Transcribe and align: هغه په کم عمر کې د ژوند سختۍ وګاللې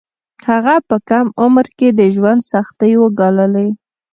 هغه 0.49 0.75
په 0.87 0.97
کم 1.09 1.25
عمر 1.41 1.65
کې 1.77 1.87
د 1.99 2.01
ژوند 2.15 2.41
سختۍ 2.51 2.93
وګاللې 2.97 3.67